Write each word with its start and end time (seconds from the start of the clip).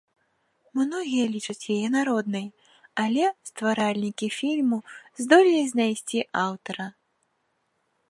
Многія 0.79 1.25
лічаць 1.33 1.69
яе 1.75 1.87
народнай, 1.97 2.47
але 3.05 3.23
стваральнікі 3.51 4.27
фільму 4.39 4.77
здолелі 5.25 5.63
знайсці 5.75 6.19
аўтара. 6.49 6.87